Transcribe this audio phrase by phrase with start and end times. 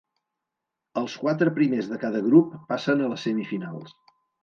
[1.01, 3.99] Els quatre primers de cada grup passen a les semifinals.